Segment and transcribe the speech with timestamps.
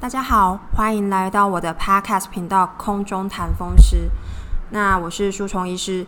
[0.00, 3.96] 大家好，欢迎来到我的 Podcast 频道《空中谈风湿》。
[4.70, 6.06] 那我是舒虫医师。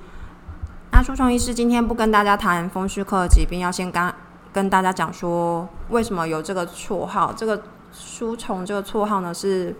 [0.92, 4.14] 那舒虫医师今天不跟大家谈风湿科的疾病，要先跟
[4.50, 7.34] 跟大家讲说为什么有这个绰号。
[7.36, 9.76] 这个舒虫这个绰号呢，是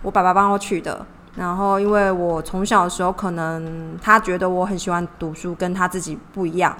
[0.00, 1.04] 我爸爸帮我取的。
[1.34, 6.74] 然后因为我从小的时候，可能他觉得我很喜欢读书，跟他自己不一样，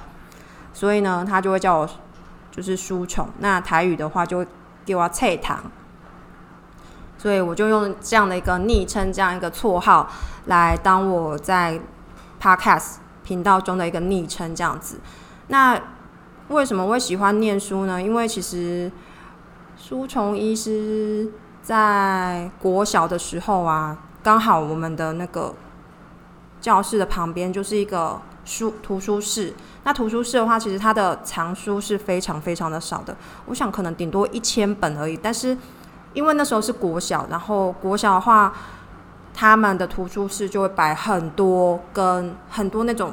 [0.73, 1.89] 所以呢，他就会叫我
[2.51, 3.29] 就是书虫。
[3.39, 4.47] 那台语的话，就
[4.87, 5.63] 给我菜糖。
[7.21, 10.09] 所以我就用这样的一个昵称，这样一个绰号
[10.47, 11.79] 来当我在
[12.41, 14.99] Podcast 频道中的一个昵称，这样子。
[15.49, 15.79] 那
[16.49, 18.01] 为什么会喜欢念书呢？
[18.01, 18.91] 因为其实
[19.77, 25.55] 书虫医师在国小的时候啊，刚好我们的那个
[26.59, 29.53] 教室的旁边就是一个书图书室。
[29.85, 35.55] 那图书室的话，其实它的藏书是非常非常的少的，我想可能顶多一千本而已，但是。
[36.13, 38.53] 因为那时候是国小，然后国小的话，
[39.33, 43.13] 他们的图书室就会摆很多跟很多那种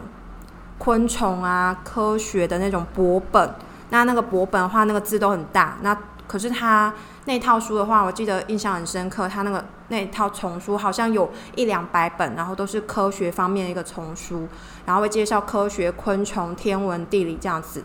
[0.77, 3.53] 昆虫啊、科学的那种薄本。
[3.89, 5.77] 那那个薄本的话，那个字都很大。
[5.81, 14.47] 那可是他那套书的话，我记得印象很深刻，他那个那套丛书好像有一两百本，然后都是科学方面的一个丛书，
[14.85, 17.83] 然后会介绍科学、昆虫、天文、地理这样子。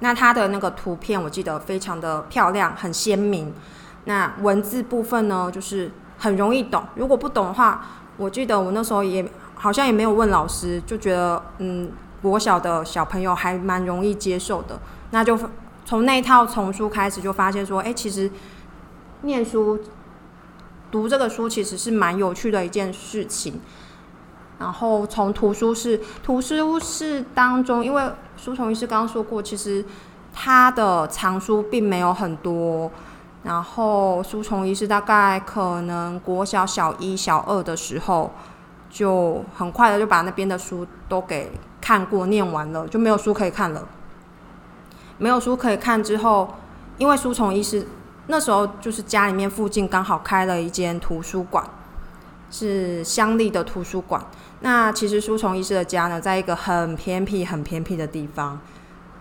[0.00, 3.54] 那它的那个图片，我记得非常的漂亮，很鲜明。
[4.04, 6.84] 那文字部分呢，就是很容易懂。
[6.96, 7.86] 如果不懂的话，
[8.16, 14.78] 我记得我那时候也好像也没有问老师，就觉得嗯，国小的小朋友还蛮容易接受的。
[15.10, 15.38] 那就
[15.84, 18.30] 从那一套丛书开始，就发现说，哎，其实
[19.22, 19.78] 念书
[20.90, 23.60] 读这个书其实是蛮有趣的一件事情。
[24.58, 29.84] 然后从图书室，图书室当中，因为书虫医师刚刚说过，其实
[30.32, 32.90] 他的藏书并没有很多。
[33.44, 38.30] 然后书虫医师大概可能国小小一、小二的时候，
[38.88, 43.84] 就很快的就把那边的书都给看过、念完了，就没有书可以看了。
[45.18, 46.54] 没有书可以看之后，
[46.98, 47.84] 因为书虫医师
[48.28, 51.64] 那时候就是家里面附近刚好开了一间图书馆，
[52.48, 54.24] 是乡立的图书馆。
[54.60, 58.60] 那其实书虫医师的家呢，在一个很偏僻、很偏僻的地方，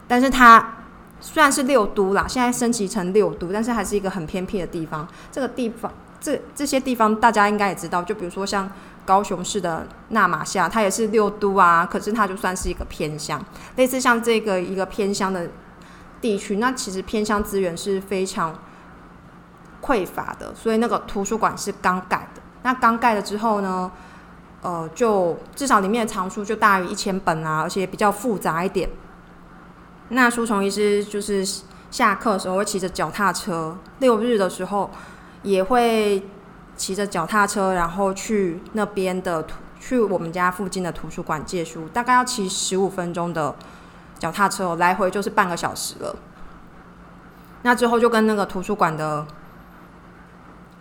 [0.07, 0.75] 但是他。
[1.21, 5.07] 虽然是六都啦，现在升级成六都，但是还是一个很偏僻的地方。
[5.31, 8.69] 这个地方，这这些地方大家应该也知道，就比如说像
[9.05, 13.39] 高雄市的纳马夏，它也是六都啊，可是它就算是一个偏乡。
[13.75, 15.47] 类似像这个一个偏乡的
[16.19, 18.57] 地区，那其实偏乡资源是非常
[19.81, 22.41] 匮乏的，所以那个图书馆是刚盖的。
[22.63, 23.91] 那刚盖了之后呢，
[24.61, 28.89] 呃，就至少里面的藏书就大于一千本啊，而且比较复杂一点。
[30.13, 31.41] 那书虫医师就是
[31.89, 34.91] 下课的时候会骑着脚踏车，六日的时候
[35.41, 36.21] 也会
[36.75, 43.55] 骑着脚踏车，然后去那边的图，去我们家附近的图书馆借书，大概要骑十五分钟的
[44.19, 46.13] 脚踏车，来回就是半个小时了。
[47.61, 49.25] 那之后就跟那个图书馆的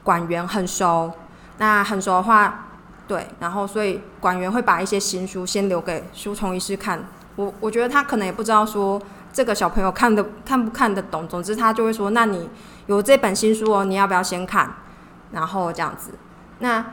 [0.03, 1.13] 馆员很熟，
[1.59, 2.67] 那很熟的话，
[3.07, 7.05] 对，然后所以馆员会把一些新书先留给书虫医师看。
[7.37, 9.01] 我我觉得他可能也不知道说。
[9.33, 11.27] 这个小朋友看的看不看得懂？
[11.29, 12.49] 总之他就会说：“那你
[12.87, 14.75] 有这本新书哦，你要不要先看？”
[15.33, 16.11] 然后这样子。
[16.59, 16.85] 那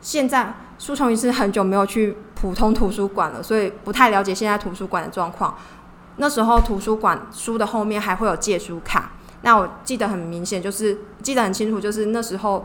[0.00, 5.56] 现在书虫也是很久没有去普通图书馆了，所以不太了解现在图书馆的状况。
[6.16, 9.10] 那时候图书馆书的后面还会有借书卡。
[9.42, 12.64] 那我记得很明显，就是记得很清楚，就是那时候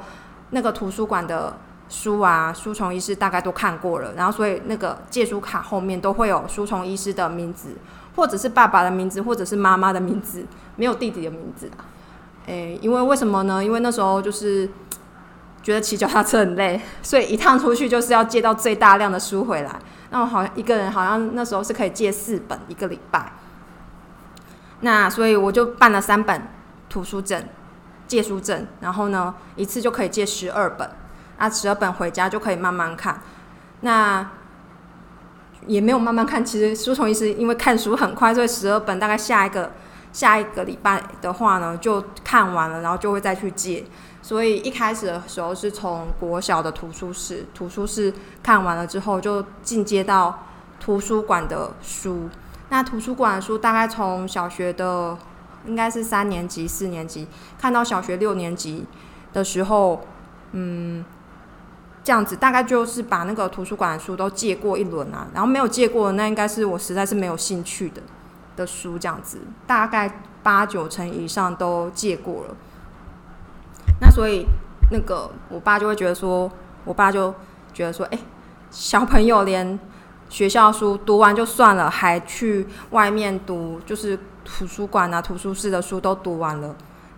[0.52, 1.58] 那个图书馆的
[1.90, 7.76] 书啊，书虫医师大概都看过了，然后所以那个借书卡后面都会有书虫医师的名字。
[8.16, 10.46] 或者是爸爸的名字，或者是妈妈的名字，
[10.76, 11.86] 没有弟弟的名字啊。
[12.48, 13.64] 诶，因为为什么呢？
[13.64, 14.70] 因为那时候就是
[15.62, 19.80] 觉得骑脚踏车很累， 所以一趟出去就是要借到最大量的书回来。
[20.10, 23.32] 那我好像一个人好像那时候是可以借四本一个礼拜。
[24.82, 26.42] 那所以我就办了三本
[26.90, 27.44] 图书证、
[28.08, 30.90] 借书证，然后呢一次就可以借十二本，
[31.38, 33.22] 那，十二本回家就可以慢慢看。
[33.82, 34.28] 那
[35.68, 39.72] 也没有慢慢看，其实书虫医师因为看书很快，所以十二本大概下一个
[40.12, 43.86] 下一个礼拜的话呢，就看完了，然后就会再去借。
[44.22, 50.44] 所以一开始的时候是从国小的图书室，图书室看完了之后，就进阶到
[50.80, 52.30] 图书馆的书。
[52.70, 55.18] 那图书馆的书大概从小学的
[55.66, 57.28] 应该是三年级、四年级
[57.60, 58.86] 看到小学六年级
[59.32, 60.02] 的时候，
[60.54, 61.06] 嗯。
[62.04, 68.02] 这样子大概就是把那个图书馆的书都借过一轮啊，然后没有借过的那应该是我实在是没有兴趣的
[68.56, 72.56] 的书，这样子大概八九成以上都借过了。
[74.00, 74.48] 那所以
[74.92, 76.52] 那个我爸就会觉得说，
[76.84, 77.34] 我爸就
[77.72, 78.20] 觉得说，哎，
[78.72, 79.80] 小朋友连
[80.28, 86.76] 学校书读完就算了，还去外面读，就是图书馆啊、图书室的书都读完了。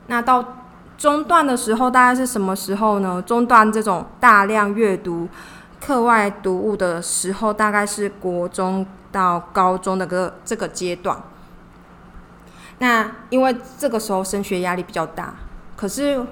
[0.07, 0.62] 那到
[0.97, 3.21] 中段的时候，大概是什么时候呢？
[3.21, 5.27] 中段这种大量阅读
[5.81, 11.21] 课外读物的时候，大概是国中到高中的个这个阶段。
[12.79, 15.33] 那因为这个时候升学压力比较大，
[15.75, 16.25] 可是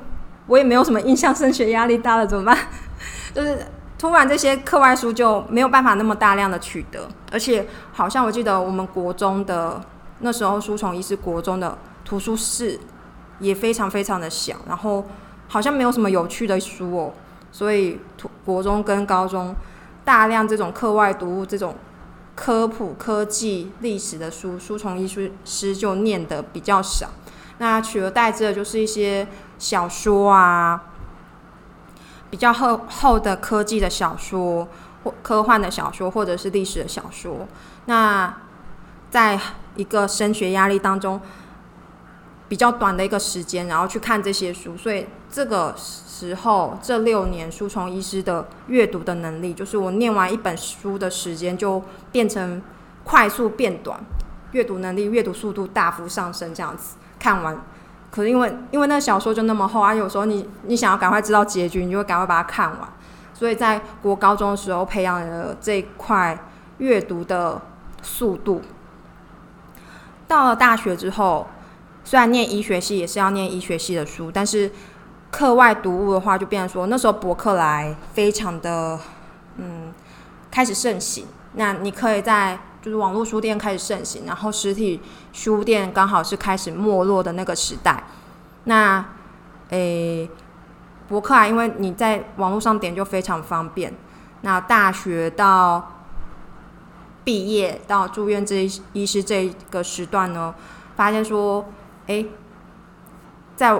[0.47, 2.57] 我也没有什么印象，升学压力大了怎么办？
[3.33, 3.65] 就是
[3.97, 9.81] 突然这些课外书就没有办法那么大量的取得，而且好像我记得我们国中的
[10.19, 12.79] 那时候书虫一是国中的图书室
[13.41, 15.05] 也非常非常的小，然后
[15.49, 17.13] 好像没有什么有趣的书哦，
[17.51, 17.99] 所以
[18.45, 19.53] 国中跟高中
[20.05, 21.75] 大量这种课外读物这种。
[22.33, 27.09] 科普、科技、历史的书，书虫艺术师就念的比较少。
[27.59, 29.27] 那取而代之的就是一些
[29.59, 30.81] 小说啊，
[32.31, 34.67] 比较厚厚的科技的小说，
[35.03, 37.45] 或科幻的小说，或者是历史的小说。
[37.85, 38.33] 那
[39.11, 39.39] 在
[39.75, 41.21] 一个升学压力当中，
[42.51, 45.73] 比较短的一个时间，然后去看这些书，所以这个。
[46.21, 51.81] 时候，这六年书虫医师的阅读的能力，就是我念完一本书的时间就
[52.11, 52.61] 变成
[53.03, 53.99] 快速变短，
[54.51, 57.59] 阅读能力、阅读速度大幅上升，这样子看完。
[58.11, 62.87] 可是因为因为那小说就那么厚啊，有时候你你想要赶快知道结局，你就会赶快把它看完。
[63.33, 66.37] 所以在国高中的时候培养了这块
[66.77, 67.59] 阅读的
[68.03, 68.61] 速度。
[70.27, 71.47] 到了大学之后，
[72.03, 74.71] 虽然念医学系也是要念医学系的书，但是。
[75.33, 78.99] 课外读物的话，就变成说那时候博客来非常的
[79.55, 79.93] 嗯
[80.51, 81.25] 开始盛行。
[81.53, 84.99] 那你可以在就是网络书店开始盛行，然后实体
[85.31, 88.03] 书店刚好是开始没落的那个时代。
[88.65, 89.05] 那
[89.69, 90.29] 诶，
[91.07, 93.93] 博客来因为你在网络上点就非常方便。
[94.41, 95.93] 那大学到
[97.23, 100.53] 毕业到住院这医师这个时段呢，
[100.97, 101.63] 发现说
[102.07, 102.27] 诶，
[103.55, 103.79] 在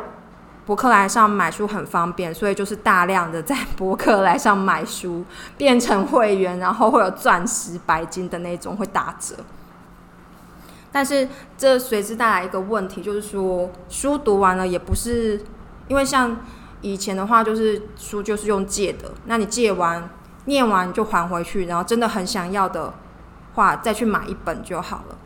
[0.66, 5.26] 博客来上买书很方便，所以就是大量的在博客来上买书，
[5.58, 9.36] 变成会员，然后会有钻石、白金的那种会打折。
[10.92, 11.28] 但是
[11.58, 15.44] 这随之带来一个问题，就是说书读完了也不是，
[15.88, 16.38] 因为像
[16.82, 20.10] 以前的话，就是书就是用借的，那你借完
[20.46, 22.94] 念完就还回去，然后真的很想要的
[23.56, 25.18] 话再去买一本就好了。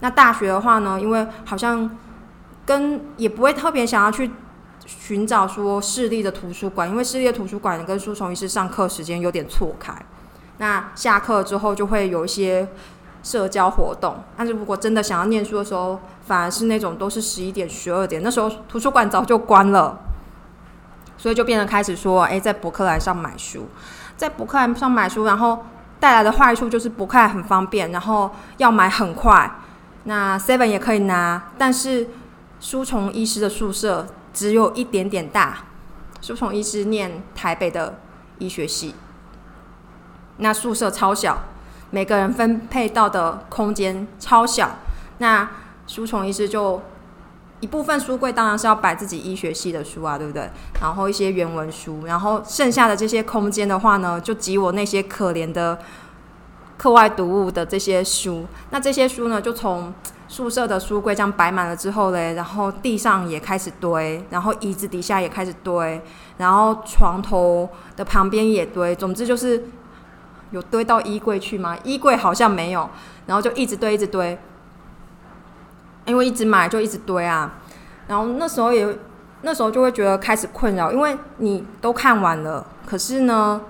[0.00, 1.90] 那大学的话呢，因为好像
[2.66, 4.30] 跟也不会特别想要去。
[4.88, 9.92] 寻找说市立的图书馆，因为市立的图书馆跟书虫医师上课时间有点错开。
[10.58, 12.68] 那下课之后就会有一些
[13.20, 19.98] 社交活动，但是如果真的想要念书的时候，反而是那种都是十一点、十二点，那时候图书馆早就关了，
[21.18, 23.66] 所以就变得开始说，哎，在博客来上买书，
[24.16, 25.64] 在博客来上买书，然后
[25.98, 29.50] 带来的坏处就是博客来很方便，然后要买很快。
[30.04, 32.08] 那 Seven 也可以拿，但是
[32.60, 34.06] 书虫医师的宿舍。
[34.36, 35.64] 只有一点点大，
[36.20, 37.98] 书虫医师念台北的
[38.36, 38.94] 医学系，
[40.36, 41.44] 那宿舍超小，
[41.88, 44.72] 每个人分配到的空间超小，
[45.16, 45.48] 那
[45.86, 46.82] 书虫医师就
[47.60, 50.50] 一部分书柜当然是要摆自己医学系的书啊，对不对？
[50.82, 55.78] 然后一些原文书，然后剩下的这些空间的话呢，就挤我那些可怜的
[56.76, 59.94] 课外读物的这些书，那这些书呢，就从。
[60.28, 66.02] 宿舍的书柜这样摆满了之后嘞，然后地上也开始堆，然后椅子底下也开始堆，
[66.38, 69.64] 然后床头的旁边也堆，总之就是
[70.50, 71.76] 有堆到衣柜去吗？
[71.84, 72.90] 衣柜好像没有，
[73.26, 74.36] 然后就一直堆，一直堆，
[76.06, 77.54] 因为一直买就一直堆啊。
[78.08, 78.98] 然后那时候也
[79.42, 83.60] 那时候就会觉得开始困扰，因为你都看完了，可是呢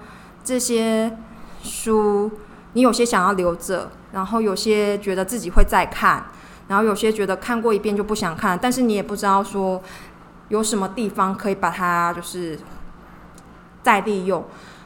[0.42, 1.18] 这些
[1.62, 2.30] 书
[2.72, 6.24] 你有些想要留着，然后有些觉得自己会再看。
[6.68, 9.82] 然后有些觉得看过一遍就不想看，但是你也不知道说
[10.48, 12.58] 有什么地方可以把它就是
[13.82, 14.44] 再利用。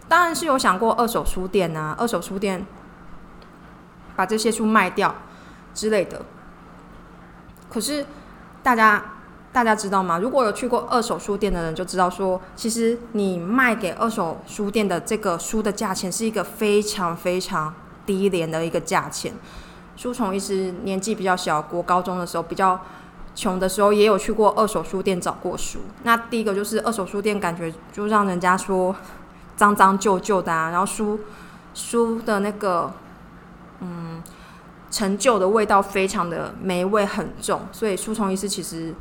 [0.09, 2.67] 当然是有想过二手书店啊，二手书店
[4.17, 5.15] 把这些书卖掉
[5.73, 6.23] 之类的。
[7.69, 8.05] 可是
[8.63, 9.03] 大家
[9.53, 10.19] 大家知道吗？
[10.19, 17.73] 如果有去过二手书店的人就知道说，其实你卖给二手书店的这个书的价钱是一个非常非常
[18.05, 19.33] 低廉的一个价钱。
[20.01, 22.81] 书虫一直年纪比较小，国高中的时候比较
[23.35, 25.81] 穷的时候，也有去过二手书店找过书。
[26.05, 28.97] 那第一个就是二手书店，感觉就让人家说
[29.57, 31.21] 脏脏旧旧的啊，然后书
[31.75, 32.91] 书的那个
[33.81, 34.23] 嗯
[34.91, 38.95] 陈旧的味道非常的霉味很重，所以书虫医师其实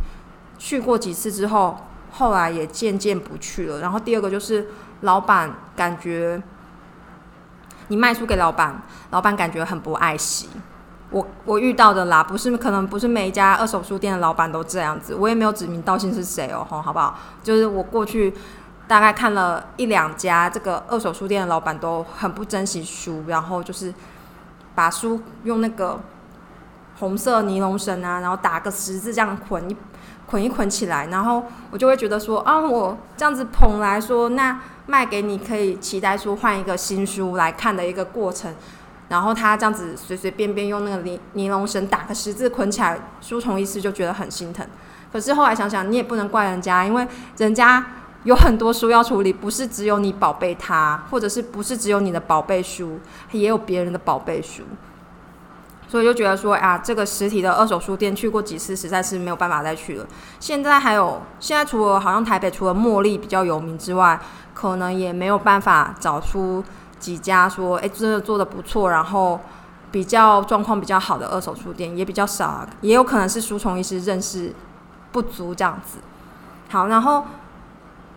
[0.57, 1.77] 去过几次之后，
[2.11, 3.79] 后来也渐渐不去了。
[3.79, 4.67] 然后第二个就是
[4.99, 6.43] 老板感觉
[7.87, 10.49] 你卖书给老板，老板感觉很不爱惜。
[11.11, 17.17] 我我遇到的啦，不是可能不是每一家二手书店的老板都这样子，我也没有指名道姓是谁哦，好不好？
[17.41, 18.31] 就是我过去
[18.87, 23.91] 大概看了一两家这个二手书店的老板都很不珍惜书，然后就是
[24.75, 25.99] 把书用那个
[26.99, 29.75] 红色尼龙绳啊，然后打个十字这样捆一
[30.27, 38.53] 捆一捆起来，然后我就会觉得说啊，我这样子捧来说，那卖给你可以期待说换一个新书来看的一个过程。
[39.09, 44.65] 然后他这样子随随便便用那个尼尼龙绳打个十字捆起来，书虫医师就觉得很心疼。
[45.11, 47.83] 可是后来想想，你也不能怪人家，因为人家
[48.23, 52.99] 有很多书要处理，不是只有你宝贝他，或者是不是只有你的宝贝书，
[53.31, 54.61] 也有别人的宝贝书。
[55.87, 60.05] 所以就觉得说啊，这个实体的二手书店去过几次，实在是没有办法再去了。
[60.39, 64.19] 现在还有，现在除了好像台北除了茉莉比较有名之外，
[64.53, 66.63] 可能也没有办法找出。
[66.99, 69.39] 几家说，哎，真的做的不错，然后
[69.91, 74.53] 比较状况比较好的二手书店也比较少，也有可能是书虫医师认识
[75.11, 75.97] 不足这样子。
[76.69, 77.25] 好，然后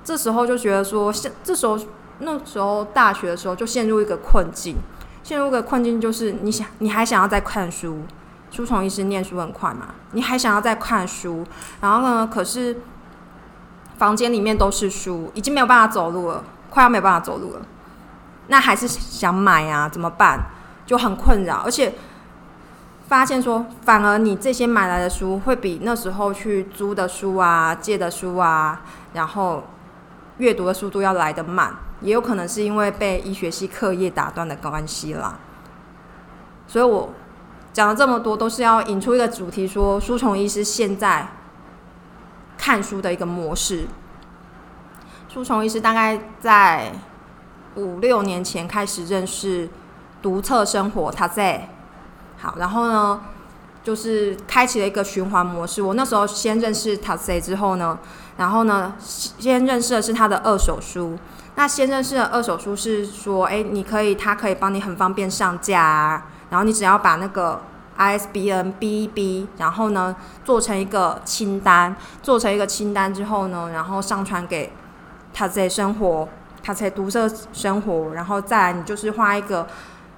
[0.04, 1.78] 这时候就觉得说，现这时候
[2.18, 4.76] 那时候大学的时候就陷入一个困境，
[5.22, 8.02] 陷入一个困境就是你想你还想要再看书，
[8.50, 11.46] 书虫医师念书很快嘛，你还想要再看书，
[11.80, 12.80] 然后呢，可是
[13.96, 17.62] 房间里面都是书，已经没有办法走路了，快要没有办法走路了。
[18.48, 19.88] 那还是想买啊？
[19.88, 20.38] 怎么办？
[20.84, 21.94] 就很困扰，而且
[23.06, 28.82] 发现说，反而你这些买来的书，会比那时候去租的书啊、借的书啊，
[29.14, 29.62] 然后
[30.38, 35.38] 阅读的速度要来得慢，也有可能是因为被医学系课业打断的关系啦。
[36.66, 37.10] 所以我
[37.72, 41.28] 讲了这么多，都是要引出一个主题，说书虫医师现在
[42.58, 43.86] 看书的一个模式。
[45.28, 46.92] 书虫医师大概在。
[47.76, 49.68] 五六年前开始认识
[50.20, 51.68] 独特生活，他在
[52.38, 53.20] 好，然后呢，
[53.82, 55.80] 就是开启了一个循环模式。
[55.80, 57.98] 我那时候先认识他在之后呢，
[58.36, 61.18] 然后呢，先认识的是他的二手书。
[61.54, 67.60] 那先认识的二手书是说，哎，你可以，他可以帮你很方便上架啊，然后你只要把那个
[67.98, 74.72] ISBN 逼一逼，然后呢，做成一个清单，做成一个清单之后呢，然后上传给
[75.32, 76.28] 他在生活。
[76.62, 79.66] 他才独色生活，然后再来你就是花一个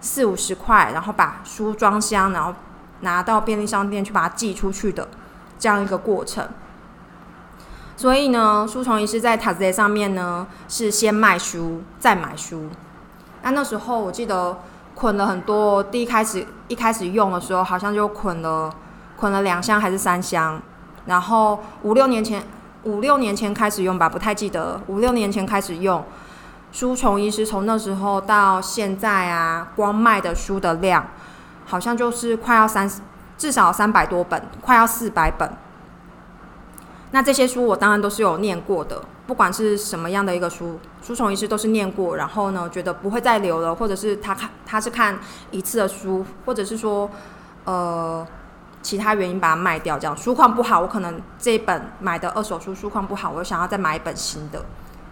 [0.00, 2.54] 四五十块，然后把书装箱，然后
[3.00, 5.08] 拿到便利商店去把它寄出去的
[5.58, 6.46] 这样一个过程。
[7.96, 12.68] 所以呢，书虫仪是在塔子上面呢，是先卖书再买书。
[13.42, 14.58] 那那时候我记得
[14.94, 18.70] 捆了很多，第一开始一开始用的时候，好像就捆了
[19.16, 20.60] 捆了两箱还是三箱，
[21.06, 22.42] 然后五六年前
[22.82, 26.04] 五六年前开始用吧，不太记得五六年前开始用。
[26.74, 31.06] 书虫医师从那时候到现在啊，光卖的书的量，
[31.64, 32.90] 好像就是快要三，
[33.38, 35.48] 至少三百多本，快要四百本。
[37.12, 45.16] 那这些书我当然都是有念过的，不管是什么样的一个书，书虫医师都是念过，然后呢，觉得不会再留了，或者是他看他是看
[45.52, 47.08] 一次的书，或者是说
[47.66, 48.26] 呃
[48.82, 54.60] 其他原因把它卖掉，这样书况不好，我可能这本买的二手书书况不好，我想要再买一本新的。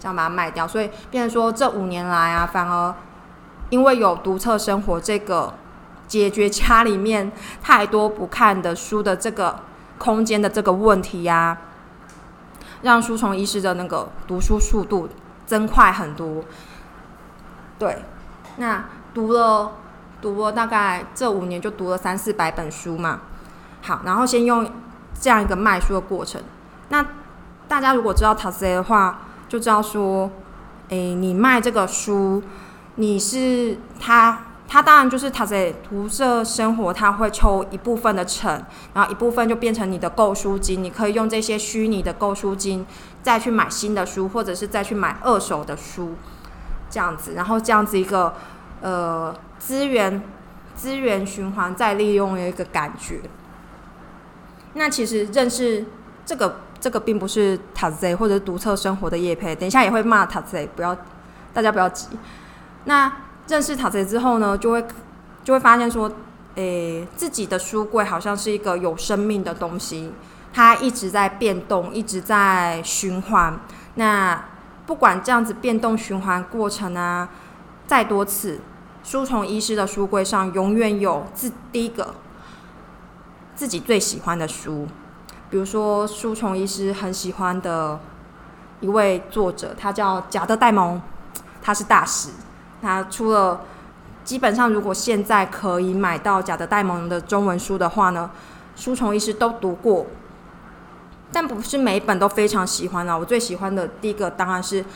[0.03, 2.93] 这样把它卖掉，所以变成说这五年来啊，反而
[3.71, 5.55] 因为有独特生活这个
[6.09, 7.31] 解决家里面
[7.63, 9.61] 太多不看的书的这个
[9.99, 11.57] 空间的这个问题呀，
[12.83, 15.09] 让书虫医师的那个读书速度
[15.47, 16.43] 增快很多。
[17.79, 18.03] 对，
[18.57, 19.71] 那读了
[20.21, 23.21] 读了大概这五年就读了三四百本书嘛。
[23.83, 24.69] 好，然后先用
[25.15, 26.43] 这样一个卖书的过程。
[26.89, 27.07] 那
[27.69, 29.21] 大家如果知道塔斯的话，
[29.53, 30.31] 就知道说，
[30.89, 32.43] 诶，你卖这个书，
[32.95, 42.87] 你是他，他当然就是他在涂色生活，他会抽一部分的成，然后一部分就变成你的购书金，你可以用这些虚拟的购书金
[43.23, 46.15] 再去买新的书，或者是再去买二手的书，
[46.89, 48.33] 这样子，然后这样子一个
[48.81, 50.23] 呃资源
[50.75, 53.21] 资源循环再利用的一个感觉。
[54.73, 55.85] 那其实认识
[56.25, 56.57] 这个。
[56.83, 60.97] 这个并不是塔 Z 或者独特生活的叶配，等一下也会骂塔 Z，不要
[61.55, 62.09] 大家不要急。
[62.87, 63.11] 那
[63.47, 64.85] 认识塔 Z 之后呢，就会
[65.45, 66.11] 就会发现说，
[66.57, 70.13] 诶，自己的书柜好像是一个有生命的东西，
[70.53, 73.61] 它一直在变动，一直在循环。
[73.95, 74.45] 那
[74.85, 77.29] 不管这样子变动循环过程啊，
[77.87, 78.59] 再多次，
[79.05, 82.17] 书虫医师的书柜上永远有自第一个
[83.55, 84.89] 自己最喜欢的书。
[85.53, 88.01] 比如说，书虫医师很喜欢的
[88.81, 90.99] 一位作者，他叫贾德戴蒙，
[91.61, 92.31] 他是大师。
[92.81, 93.61] 他出了
[94.25, 98.31] 基本上，如果现在可以买到贾德戴蒙的中文书的话呢，
[98.75, 100.07] 书虫医师都读过，
[101.31, 103.15] 但不是每一本都非常喜欢啊。
[103.15, 104.83] 我最喜欢的第一个当然是《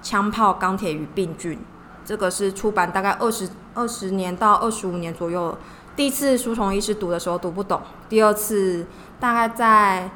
[0.00, 1.54] 枪炮、钢铁与病菌》，
[2.04, 5.58] 这个是出版大概二十二十年到二十五年左右。
[5.96, 8.86] 第一次书虫医师读的时候读不懂，第二次
[9.18, 10.10] 大概在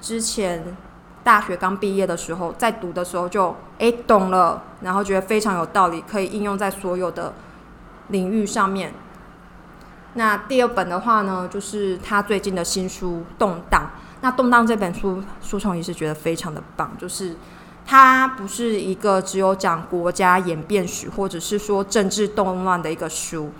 [0.00, 0.76] 之前。
[1.22, 7.34] 大学刚毕业的时候，在读的时候就诶懂了，然后觉得非常有道理，可以应用在所有的
[8.08, 8.94] 领域上面。
[10.14, 13.82] 那第二本的话呢，就是他最近的新书《动荡》。
[14.22, 17.36] 那《动荡》这本书，书虫也是觉得非常的棒，就是
[17.84, 23.50] 它不是一个只有讲国家演变史或者是说政治动乱的一个书。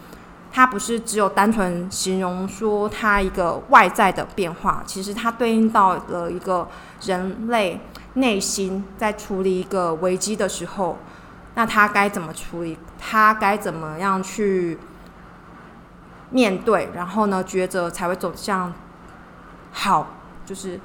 [0.52, 6.68] 它不是只有单纯形容说它一个外在的变化，其实它对应到了一个
[7.02, 7.80] 人类
[8.14, 10.98] 内心在处理一个危机的时候，
[11.54, 12.76] 那他该怎么处理？
[12.98, 14.78] 他该怎么样去
[16.30, 16.88] 面对？
[16.94, 18.72] 然后呢，抉择才会走向
[19.72, 20.08] 好，
[20.44, 20.80] 就是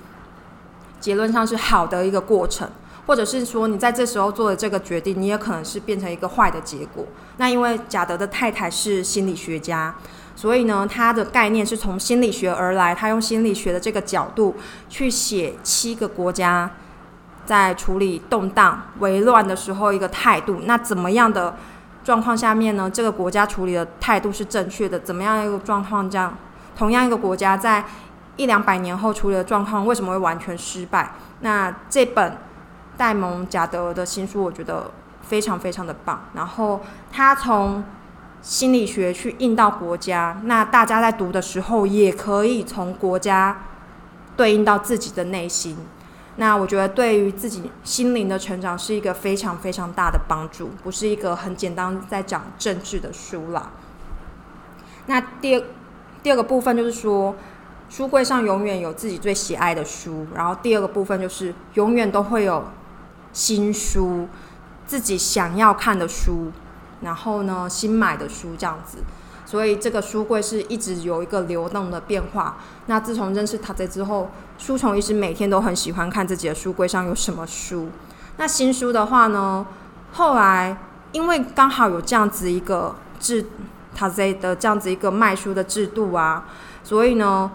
[1.00, 2.70] 结论上是好的一个过程。
[3.06, 7.06] 或者是说，你在这时候做的这个决定，你也可能是变成一个坏的结果。
[7.38, 9.94] 那因为贾德的太太是心理学家，
[10.36, 12.96] 所以呢，他的概念是从心理学而来。
[12.96, 14.56] 他用心理学的这个角度
[14.90, 16.72] 去写七个国家
[17.46, 20.62] 在处理动荡、危乱的时候一个态度。
[20.64, 21.56] 那怎么样的
[22.04, 22.90] 状况下面呢？
[22.90, 25.00] 这个国家处理的态度是正确的？
[25.00, 26.36] 怎么样一个状况这样？
[26.76, 27.86] 同样一个国家在
[28.36, 31.12] 一两百年后处理的状况为什么会完全失败？
[31.42, 32.36] 那这本。
[32.98, 36.26] 戴蒙贾德的新书，我觉得非常非常的棒。
[36.34, 37.84] 然后他从
[38.42, 43.64] 心理学去印到国家，那大家在读的时候也可以从国家
[44.38, 45.78] 对应到自己的内心。
[46.38, 53.72] 那我觉得对于自己心灵的成长是一个非常非常大的帮助，不是一个很简单在讲政治的书啦。
[55.06, 55.64] 那第二
[56.22, 57.36] 第二个部分就是说。
[57.88, 62.64] 书柜上永远有自己最喜爱的书，然后第二个部分就是永远都会有。
[63.36, 64.30] 新书，
[64.88, 66.54] 自己想要看的书，
[67.02, 69.00] 然后呢，新买的书这样子，
[69.46, 72.56] 所以这个书柜是一直有一个流动的变化。
[72.86, 77.90] 那自从认识他在之后，书虫一直每天都很喜欢看自己的书柜上有什么书。
[78.38, 79.66] 那新书的话呢，
[80.14, 80.78] 后来
[81.12, 83.46] 因为刚好有这样子一个制，
[83.94, 86.46] 他在的这样子一个卖书的制度啊，
[86.86, 87.52] 所以呢。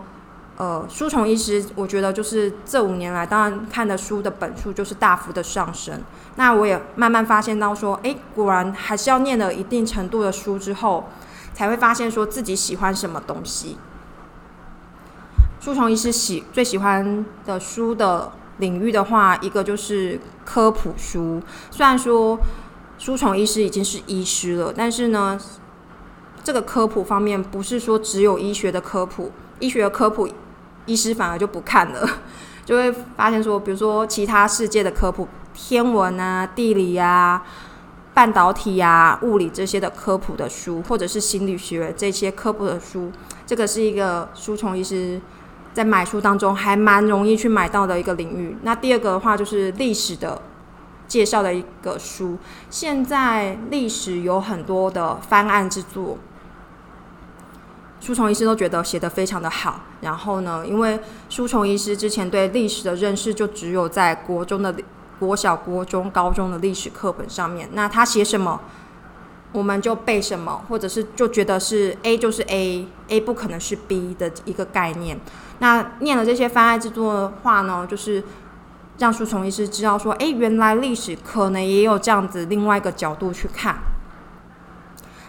[0.61, 6.03] 呃，书虫医师，我觉得就是这五年来，当然看的书的本数就是大幅的上升。
[6.37, 11.09] 那我也慢慢发现到说，哎，果然还是要念了一定程度的书之后，
[11.55, 13.79] 才会发现说自己喜欢什么东西。
[15.61, 21.40] 书虫医师喜最喜欢的书的领域的话，一个就是科普书。
[21.70, 22.38] 虽然说
[22.99, 25.40] 书虫医师已经是医师了，但是呢，
[26.44, 30.29] 这个科普方面不是说只有医学的科普，医学的科普。
[30.90, 32.05] 医师反而就不看了，
[32.64, 37.44] 就会发现说，比如说其他世界的科普、天文啊、地理啊、
[38.12, 43.12] 半导体啊、物理这些的科普的书，或者是心理学这些科普的书，
[43.46, 45.20] 这个是一个书虫医师
[45.72, 48.57] 在买书当中还蛮容易去买到的一个领域。
[48.62, 50.42] 那第二个的话就是历史的
[51.07, 52.37] 介绍的一个书，
[52.68, 56.18] 现在历史有很多的翻案之作。
[58.00, 64.74] 书虫医师都觉得写得非常的好，然后呢，因为书虫医师之前对历史的认识就只有在国中的
[65.18, 68.60] 国小、国中、高中的历史课本上面，那他写什么，
[69.52, 75.20] 我们就背什么，或者是就觉得是 A 就是 A，A 不可能是 B 的一个概念。
[75.58, 78.24] 那念了这些翻案之作的话呢，就是
[78.96, 83.76] 让书虫医师知道说，哎，原来历史可能也有这样子另外一个角度去看。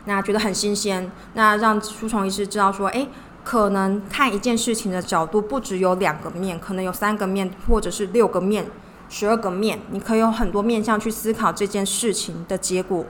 [0.05, 3.07] 那觉得很新鲜，那让书虫医师知道说，哎，
[3.43, 8.65] 可能看一件事情的角度不只有两个面，可能有三个面，或者是六个面、
[9.09, 13.05] 十二个面，你可以有很多面向去思考这件事情的结果，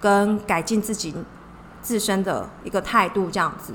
[0.00, 1.14] 跟改进自己
[1.82, 3.74] 自身的一个态度这样子。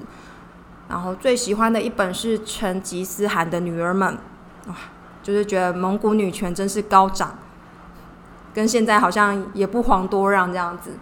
[0.89, 4.17] 然后最喜欢的一本是成吉思汗的女儿们，
[4.65, 4.75] 哇，
[5.21, 7.37] 就是觉得蒙古女权真是高涨，
[8.55, 10.97] 跟现在好像也不遑多让这样子。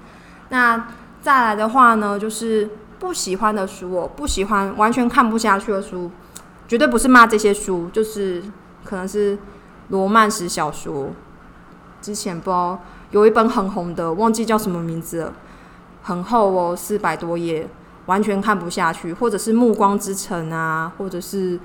[0.49, 0.87] 那
[1.21, 6.09] 再来的话呢，就是不喜欢的书，我不喜欢，完全看不下去的书，
[6.67, 8.43] 绝对不是骂这些书，就是
[8.83, 9.37] 可能是
[9.89, 11.09] 罗曼史小说。
[12.01, 12.79] 之前不知道
[13.11, 15.33] 有一本很红的，忘记叫什么名字了，
[16.03, 17.67] 很厚哦，四百多页，
[18.05, 19.11] 完全看不下去。
[19.13, 21.59] 或者是《暮光之城》啊，或者是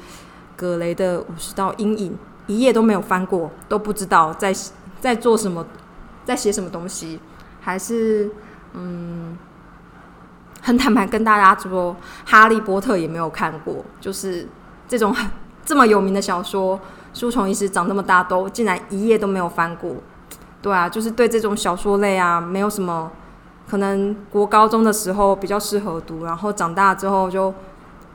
[0.56, 2.12] 格雷的《五十道阴影》，
[2.46, 4.54] 一页都没有翻过，都不知道在
[5.00, 5.66] 在做什么，
[6.24, 7.20] 在写什么东西，
[7.60, 8.30] 还是
[8.72, 9.36] 嗯，
[10.62, 11.94] 很坦白跟大家说，
[12.24, 14.48] 《哈利波特》也没有看过，就是
[14.88, 15.14] 这种
[15.64, 16.80] 这么有名的小说，
[17.12, 19.96] 书虫医师长这么大都竟然一页都没有翻过，
[20.62, 23.10] 对啊，就是对这种小说类啊，没有什么
[23.68, 27.52] 可能国高中的时候比较适合读，然后长大之后就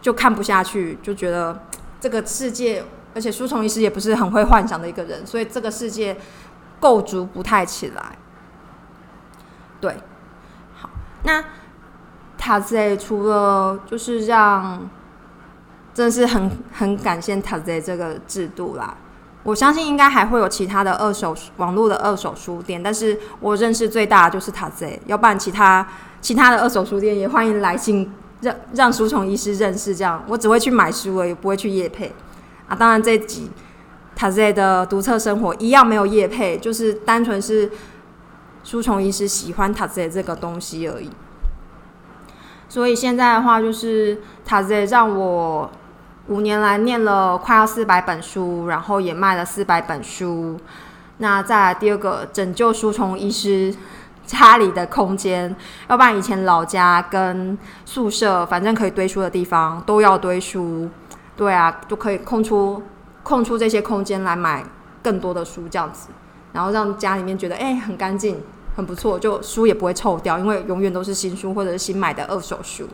[0.01, 1.63] 就看不下去，就觉得
[1.99, 2.83] 这个世界。
[3.15, 6.15] 而且书虫医师也不是很会幻想的一个人，所以这个世界
[6.79, 8.15] 构筑不太起来。
[9.81, 9.95] 对，
[10.75, 10.87] 好，
[11.23, 11.43] 那
[12.37, 14.89] 塔泽除了就是让，
[15.93, 18.95] 真的是很很感谢塔泽这个制度啦。
[19.43, 25.87] 我相信应该还会有其他的二手网络的二手书店，但是我认识最大的就是塔泽，要不然其他
[26.19, 29.95] 其他的二手书店也欢迎来信让让书虫医师认识。
[29.95, 32.13] 这样我只会去买书而已，不会去夜配。
[32.67, 33.49] 啊，当然这集
[34.15, 37.71] 塔 Z 的独特生活一样没有夜配，就是单纯是
[38.65, 41.09] 书虫医师喜欢塔 Z 这个东西而已。
[42.69, 45.69] 所以现在的话，就是塔 Z 让我
[46.27, 50.59] 五年来念了快要四百本书，然后也卖了四百本书。
[51.19, 53.73] 那再第二个，拯救书虫医师
[54.25, 55.55] 家里的空间，
[55.87, 60.89] 要不然以前老家跟宿舍，反正可以堆书的地方都要堆书。
[61.35, 62.83] 对啊，就可以空出
[63.23, 64.63] 空出这些空间来买
[65.01, 66.09] 更多的书，这样子，
[66.51, 68.41] 然后让家里面觉得哎很干净，
[68.77, 72.87] 很不错，就书也不会臭掉，因为永远都是新书或者是新买的二手书。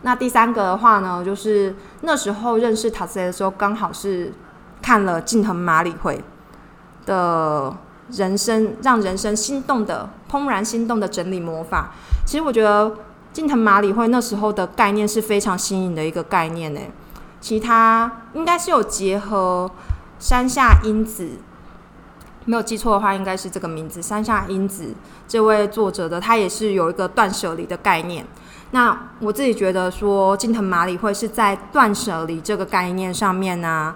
[0.00, 4.32] 那第三个的话呢，就是那时候认识塔斯的时候，刚好是
[4.80, 6.24] 看了近藤麻里惠
[7.04, 7.76] 的
[8.12, 11.90] 人生让人生心动的怦然心动的整理魔法。
[12.24, 12.90] 其实我觉得
[13.30, 16.80] 近藤麻里惠那时候的概念是非常新颖的一个概念呢。
[17.42, 19.70] 其他应该是有结合
[20.18, 21.28] 山下英子，
[22.46, 24.00] 没有记错的话，应该是这个名字。
[24.02, 24.94] 山下英子
[25.28, 28.24] 这位作者的，他也是有一个断舍离的概念。
[28.72, 33.94] 那我自己觉得说，金藤麻里会是在断舍离这个概念上面呢，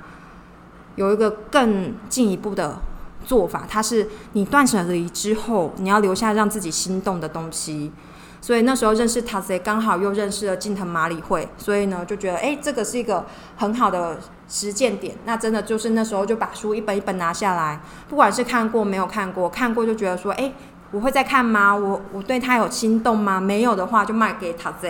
[0.96, 2.78] 有一个更进一步的
[3.24, 3.64] 做法。
[3.68, 7.92] 它是你断舍离之后，你要留下让自己心动的东西。
[8.40, 13.24] 所以那时候认识塔泽，刚好又认识了近藤麻里惠，所以呢就觉得，哎，这个是一个
[13.56, 15.16] 很好的实践点。
[15.24, 20.52] 那真的就是那时候就把书一本一本拿下来，不管是看过没有看过，看过就觉得说，哎，
[20.90, 21.74] 我会再看吗？
[21.74, 23.40] 我我对他有心动吗？
[23.40, 24.88] 没有的话就卖给塔泽。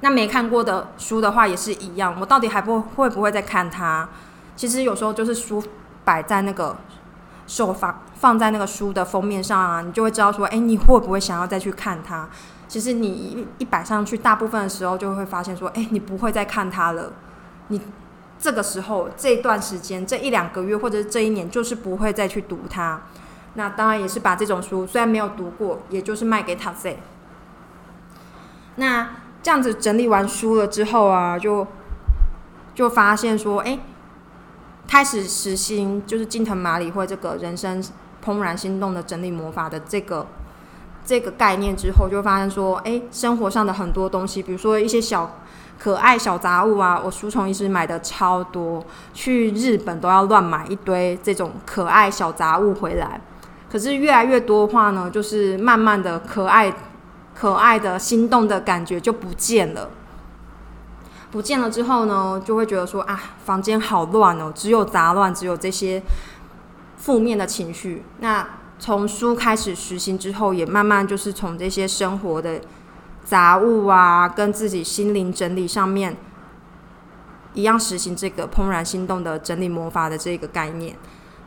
[0.00, 4.08] 那没看过的书的话也是一样，我到底还不会不会再看它？
[4.56, 5.62] 其实有时候就是书
[6.04, 6.76] 摆在那个。
[7.46, 12.28] 手放放在那个书的封面上啊，你就会知道说，哎，你会不会想要再去看它？
[12.68, 17.12] 其实你一摆上去，大部分的时候就会发现说，哎，你不会再看它了。
[17.70, 17.80] 你
[18.38, 23.02] 这个时候这段时间，这一两个月或者这一年，就是不会再去读它。
[23.54, 26.98] 那当然也是把这种书虽然没有读过，也就是卖给塔塞。
[28.76, 29.08] 那
[29.42, 31.66] 这样子整理完书了之后啊，就
[32.74, 33.78] 就发现说，哎。
[34.88, 37.80] 开始实行就是金藤麻里惠这个人生
[38.24, 40.26] 怦然心动的整理魔法的这个
[41.04, 45.38] 这个概念之后，就发现说，哎，生活上的很多东西，比如说一些小
[45.82, 53.18] 可爱小杂物啊，我书虫一直买的超多，去日本都要乱买一堆这种可爱小杂物回来。
[53.72, 56.70] 可是越来越多的话呢，就是慢慢的可爱
[57.34, 59.88] 可爱的心动的感觉就不见了。
[61.30, 66.02] 不见了之后呢，就会觉得说啊，房间好乱哦，只有杂乱，只有这些
[66.98, 68.04] 负面的情绪。
[68.18, 68.46] 那
[68.78, 72.60] 从书开始实行之后，也慢慢就是从这些生活的
[73.30, 76.16] 杂物啊，跟自己心灵整理上面，
[77.54, 80.96] 一样实行这个怦然心动的整理魔法的这个概念，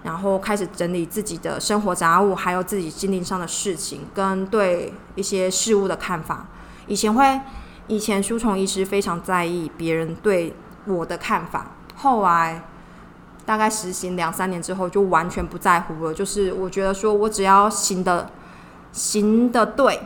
[0.03, 6.45] 然后开始整理自己的生活杂物，还有自己心灵上的事情，跟对一些事物的看法。
[6.87, 7.41] 以前会。
[7.89, 12.63] 以前书虫医师非常在意别人对我的看法，后来
[13.45, 16.13] 大概实行两三年之后，就完全不在乎了。
[16.13, 18.31] 就是我觉得说我只要行的
[18.93, 19.99] 行的对，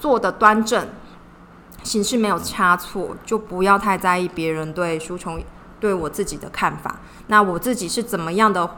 [0.00, 0.88] 做的端正，
[1.84, 5.40] 行事没有差错，就不要太在意别人对书虫
[5.78, 6.98] 对我自己的看法。
[7.28, 8.68] 那我自己是怎么样的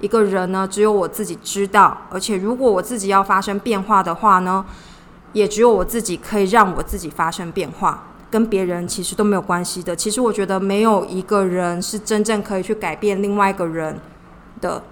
[0.00, 0.66] 一个人呢？
[0.66, 1.98] 只有我自己知道。
[2.08, 4.64] 而且如果我自己要发生变化的话呢？
[5.34, 9.94] 也只有我自己可以让我自己发生变化，跟别人其实都没有关系的。
[9.94, 14.00] 其实我觉得没有一个人是真正可以去改变另外一个人
[14.62, 14.82] 的。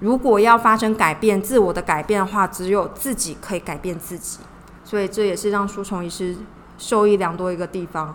[0.00, 4.40] 如果要发生改变、自我的改变的话，只有自己可以改变自己。
[4.94, 6.36] 所以这也是让书虫医师
[6.78, 8.14] 受益良多一个地方。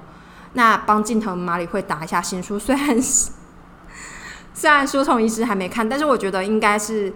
[0.53, 3.31] 那帮镜头马里会打一下新书，虽然是
[4.53, 7.11] 虽然书虫医师还没看，但是我觉得应该是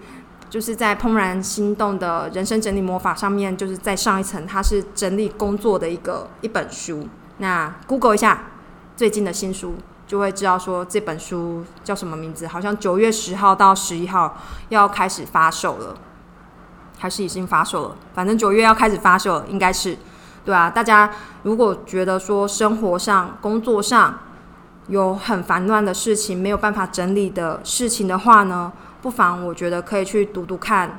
[0.50, 7.08] 就是在《怦然心动的人生整理魔法》上面，就是在上一层，它是整理工作的一个一本书。
[7.38, 8.42] 那 Google 一下
[8.94, 12.46] 最近的新书，就会知道说这本书叫什么名字。
[12.46, 14.36] 好像九月十号到十一号
[14.68, 15.96] 要开始发售了，
[17.04, 17.96] 还是已经发售了？
[18.14, 19.94] 反正九月要开始发售了，应该是
[20.42, 20.70] 对啊。
[20.70, 21.10] 大家
[21.42, 24.20] 如果觉得说生活上、工作上
[24.88, 30.98] 有很烦乱的事情，没有办法整理的事情的话呢，不妨我觉得可以去读读看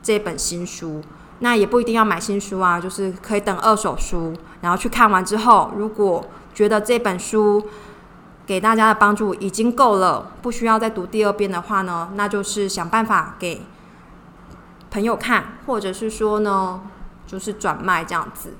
[0.00, 1.02] 这本新书。
[1.40, 7.66] 那也不一定要买新书啊，就是可以等二手书，然后去看完之后，如果觉得这本书
[8.46, 13.66] 给大家的帮助已经够了，不需要再读第二遍的话呢，那就是想办法给
[14.90, 16.82] 朋友看，或者是说呢，
[17.26, 18.54] 就是转卖这样子。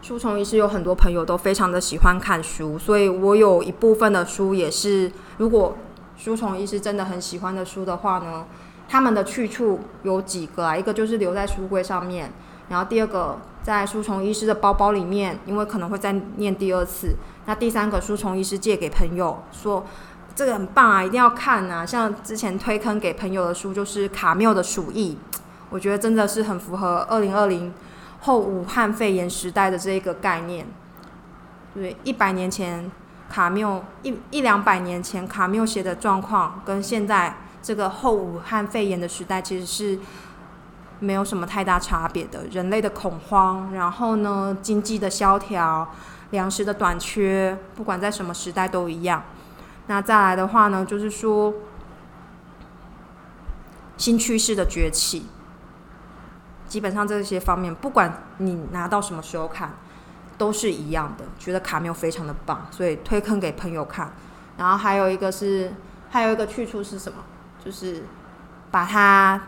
[0.00, 5.76] 书虫医师有很多朋友都非常的喜欢看书，所以我有一部分的书也是，如果
[6.16, 8.46] 书虫医师真的很喜欢的书的话呢。
[8.88, 10.76] 他们的去处有几个啊？
[10.76, 12.30] 一个就是留在书柜上面，
[12.68, 17.16] 然后第二个在书虫医师的包包里面，因为可能会再念第二次。
[17.46, 19.86] 那第三个书虫医师借给朋友，说
[20.34, 21.84] 这个很棒啊，一定要看啊！
[21.84, 25.18] 像之前推坑给朋友的书，就是卡缪的《鼠疫》，
[25.70, 27.72] 我觉得真的是很符合二零二零
[28.20, 30.66] 后武汉肺炎时代的这一个概念。
[31.74, 32.90] 对，一百年前
[33.30, 37.36] 卡缪一一两百年前卡缪写的状况，跟现在。
[37.64, 39.96] 这个后武汉肺炎的时代其实是
[40.98, 45.88] 没有什么太大差别的，人类的恐慌，然后呢，经济的萧条，
[46.30, 49.22] 粮食的短缺，不管在什么时代都一样。
[49.86, 51.52] 那再来的话呢，就是说
[53.96, 55.26] 新趋势的崛起，
[56.66, 59.74] 基本上这些方面，不管你拿到什么时候看，
[60.38, 64.12] 都是一样的，觉得卡缪非常的棒，所以推坑给朋友看。
[64.56, 65.72] 然后还有一个是，
[66.10, 67.18] 还有一个去处是什么？
[67.64, 68.04] 就是
[68.70, 69.40] 把它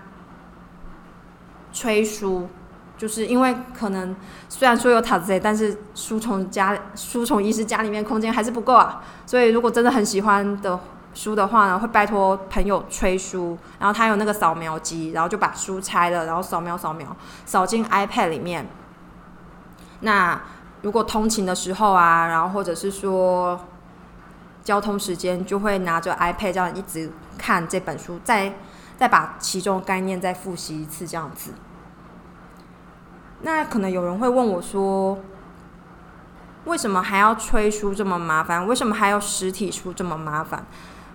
[1.73, 2.49] 吹书，
[2.97, 4.15] 就是因为可能
[4.49, 10.79] 虽然说有塔子但是书虫家书虫医师家里面空间还是不够啊，所以如果真的很喜欢的
[11.13, 18.67] 书的话呢，会拜托朋友催书，然后他有那个扫描机，然后就把书拆了，然后扫描扫描扫进 iPad 里面。
[20.01, 20.41] 那
[20.83, 23.61] 如果通勤的时候啊，然后或者是说。
[24.65, 28.51] 交通时间就会拿着 iPad 这样一直看这本书，再
[28.97, 31.51] 再把其中概念再复习一次这样子。
[33.45, 35.19] 那可能有人会问我说，
[36.65, 38.67] 为什么还要催书这么麻烦？
[38.67, 40.65] 为什么还要实体书这么麻烦？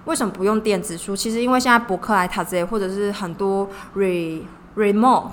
[0.05, 1.15] 为什么不用电子书？
[1.15, 4.43] 其实因为现在博客来、塔子或者是很多 re
[4.77, 5.31] remote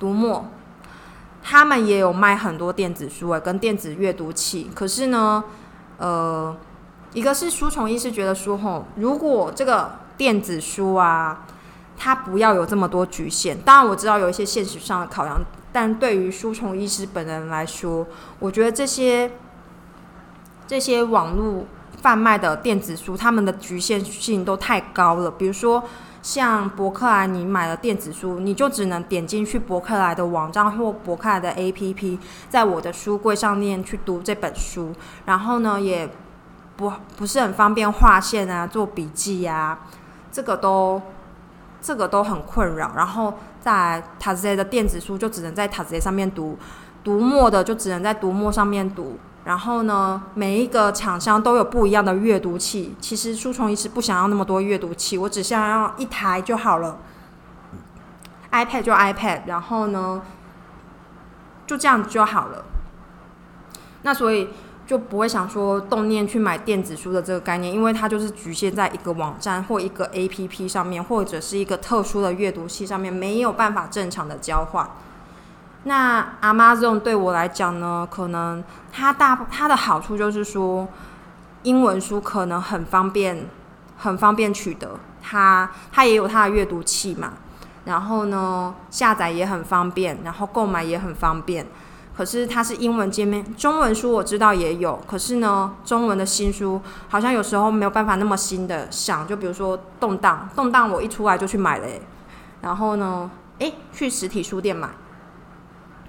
[0.00, 0.46] 读墨，
[1.42, 4.70] 他们也有卖很多电子书诶，跟电子阅读器。
[4.74, 5.44] 可是呢，
[5.98, 6.56] 呃。
[7.14, 11.44] 一个是书虫医师觉得说，吼，如果这个电子书啊，
[11.94, 13.60] 它不要有这么多局限。
[13.60, 15.38] 当然我知道有一些现实上的考量，
[15.72, 18.06] 但对于书虫医师本人来说，
[18.38, 19.30] 我觉得这些
[20.66, 21.64] 这些网络
[22.00, 25.30] 贩卖的电子书，他们的局限性都太高了。
[25.30, 25.82] 比如说
[26.22, 34.92] 像博客来，你买了电子书，你就只能点进去博客来的网站或博客来的 APP，在我的书柜上面去读这本书，
[35.26, 36.08] 然后呢也。
[36.74, 39.78] 不不是很方便划线啊，做笔记呀，
[40.32, 41.00] 这个都
[41.82, 42.92] 这个都很困扰。
[42.96, 46.58] 然后在塔子的电子书就只能在塔子上面读，
[47.02, 49.18] 读墨的就只能在读墨上面读。
[49.44, 52.94] 然后呢，每一个厂商都有不一样的阅读器。
[53.00, 56.98] 其实书虫一直不想要那么多阅读器，我只想要一台就好了。
[58.50, 60.20] iPad 就 iPad，然后呢
[61.66, 62.64] 就这样就好了。
[64.02, 64.48] 那所以。
[64.92, 74.86] 就不会想说动念去买电子书的这个概念，因为它就是局限在一个网站或一个 A P P 上面，或者是一个特殊的阅读器上面，没有办法正常的交换。
[75.84, 80.86] 那 Amazon 对我来讲呢，可能它大它的好处就是说，
[81.62, 83.48] 英文书可能很方便，
[83.96, 87.32] 很方便取得，它它也有它的阅读器嘛，
[87.86, 91.66] 然后呢下载也很方便，然后购买也很方便。
[92.14, 101.86] 可是它是英文界面，中文书我知道也有，可是呢，中文的新书好像有时候没有办法那么新的想，就比如说动荡，动荡我一出来就去买了，
[102.60, 104.90] 然后呢，诶，去实体书店买，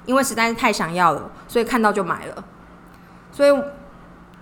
[0.06, 2.44] 因为实在是太想要了，所以看到就买了。
[3.32, 3.64] 所以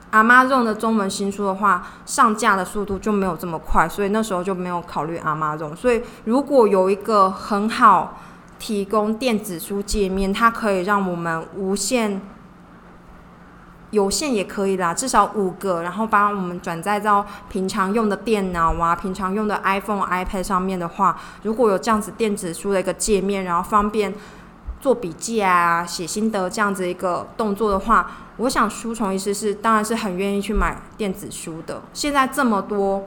[0.09, 5.75] 阿妈用的中文新书的话，上架的速度就没有这么快，所以那时候就没有考虑阿妈用。
[5.75, 8.17] 所以如果有一个很好。
[8.61, 12.21] 提供电子书界面，它可以让我们无限
[13.89, 24.13] 有线也可以啦，至少五个，然后把我们转载到平常用的电脑啊、平常用的 iPhone、iPad 上面的话，如果有这样子电子书的一个界面，然后方便
[24.79, 31.81] 做笔记啊、写心得这样子一个动作的话，我想书虫医师是当然是很愿意去买电子书的。
[31.93, 33.05] 现在这么多、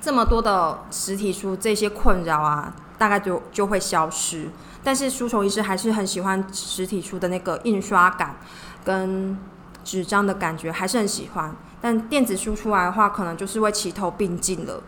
[0.00, 4.48] 这么多的实体书，这些困扰啊，大概就就会消失。
[4.84, 8.36] 但是书虫医师还是很喜欢实体书的那个印刷感
[8.84, 9.36] 跟。
[9.84, 14.80] 纸张的感觉还是很喜欢，但电子书出来的话，可能就是会齐头并进了。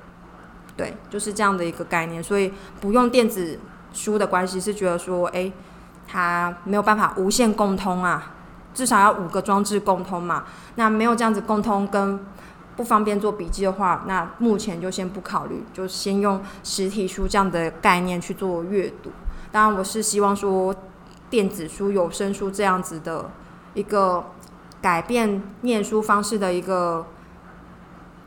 [0.77, 2.22] 对，就是这样的一个概念。
[2.22, 3.59] 所以不用电子
[3.92, 5.50] 书的关系是觉得说，哎，
[6.07, 8.35] 它没有办法无限共通啊，
[8.72, 10.44] 至少要五个装置共通嘛。
[10.77, 12.24] 那没有这样子共通跟
[12.76, 19.10] 不方便做笔记的话，那目前就先不考虑，就先用实体书这样的概念去做阅读。
[19.50, 20.74] 当然，我是希望说
[21.28, 23.30] 电子书、有声书这样子的
[23.74, 24.24] 一个。
[24.82, 27.06] 改变念书方式的一个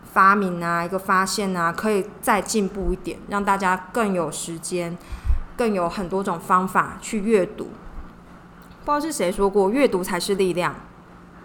[0.05, 4.97] 发明啊，一个发现啊，可以再进步一点，让大家更有时间，
[5.55, 7.65] 更有很多种方法去阅读。
[8.83, 10.73] 不知道是谁说过，阅读才是力量，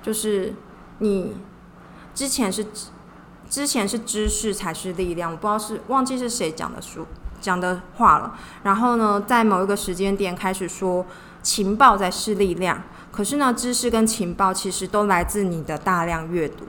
[0.00, 0.54] 就是
[1.00, 1.36] 你
[2.14, 2.66] 之前是
[3.48, 7.06] 之前是知识才是力量，我不知道是忘记是谁讲的书
[7.40, 8.34] 讲的话了。
[8.62, 11.04] 然后呢，在某一个时间点开始说
[11.42, 12.82] 情报才是力量。
[13.10, 16.64] 可是呢，知识跟情报其实都来自你的大量阅读。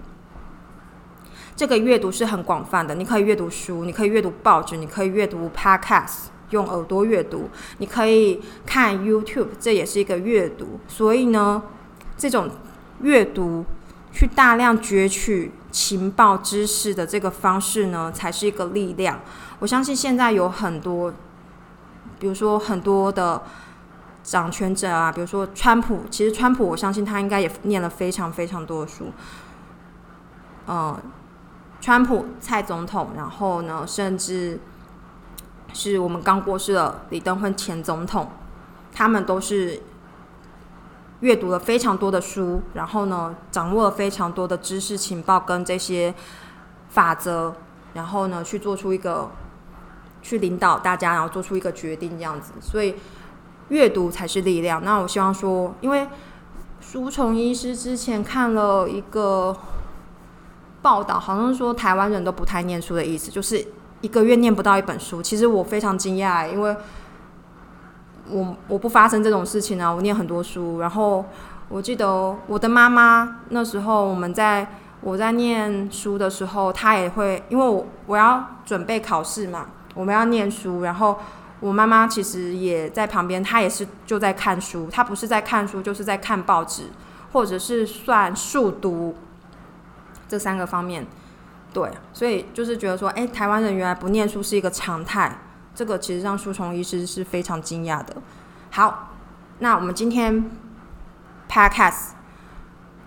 [1.56, 10.79] 这个阅读是很广泛的，你可以阅读书，你可以阅读报纸，你可以阅读 podcast，用耳朵阅读，你可以看 YouTube，这也是一个阅读。
[10.88, 11.62] 所以呢，
[12.17, 12.49] 这种
[13.01, 13.63] 阅读
[14.13, 19.19] 去大量攫取情报知识的这个方式呢，才是一个力量。
[19.60, 21.12] 我相信现在有很多，
[22.17, 23.41] 比如说很多的。
[24.23, 29.12] 掌权者啊，比如说川普，其实川普，我相信他应该也念了非常非常多的书。
[30.65, 30.97] 呃，
[31.82, 34.62] 川普、蔡总统，然后呢，甚至
[35.73, 38.32] 是我们刚过世的李登辉前总统，
[38.93, 39.82] 他们都是
[41.23, 46.13] 阅读了非常多的书，然后呢，掌握了非常多的知识情报跟这些
[46.89, 47.55] 法则，
[47.95, 49.31] 然后呢，去做出一个
[50.21, 52.93] 去领导大家，然后做出一个决定这样子，所以。
[53.69, 54.83] 阅读才是力量。
[54.83, 56.05] 那我希望说，因为
[56.81, 59.55] 书虫医师之前看了一个
[60.81, 63.65] 报道，好像说台湾人都不太念书的意思，就是
[64.01, 65.23] 一个月念不到一本书。
[65.23, 66.75] 其实我非常惊讶，因为
[68.29, 70.79] 我我不发生这种事情啊，我念很多书。
[70.79, 71.25] 然后
[71.69, 74.67] 我记得我的妈妈那时候，我们在
[75.01, 81.17] 我在念书的时候，她也会，因为我我要准备考试嘛，我们要念书，然后。
[81.59, 86.89] 我妈妈其实也在旁边，她也是就在看书，她不是在看书，就是在看报纸，
[87.31, 89.15] 或者是算数读
[90.27, 91.07] 这三个方面。
[91.71, 95.38] 对，所以就是觉得说，哎，台湾人原来不念书是一个常态，
[95.75, 98.15] 这个其实让书虫医师是非常惊讶的。
[98.71, 99.09] 好，
[99.59, 100.49] 那我们今天
[101.49, 102.12] Podcast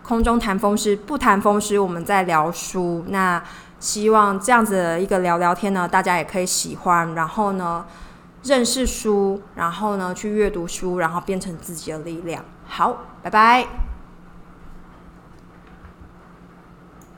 [0.02, 3.04] 空中谈风湿，不谈风湿，我们在聊书。
[3.08, 3.42] 那
[3.78, 7.14] 希望这样子的一个聊聊天呢，大家也可以喜欢。
[7.14, 7.84] 然后呢？
[8.42, 12.44] 认识书，然后呢，去阅读书，然后变成自己的力量。
[12.64, 13.95] 好，拜拜。